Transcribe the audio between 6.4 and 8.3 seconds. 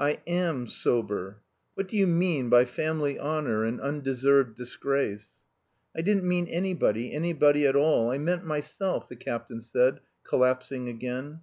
anybody, anybody at all. I